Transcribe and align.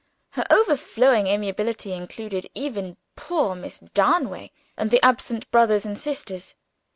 Her 0.31 0.47
overflowing 0.49 1.27
amiability 1.27 1.93
included 1.93 2.47
even 2.55 2.97
poor 3.15 3.53
Miss 3.53 3.77
Darnaway 3.79 4.49
and 4.75 4.89
the 4.89 5.05
absent 5.05 5.51
brothers 5.51 5.85
and 5.85 5.95
sisters. 5.95 6.55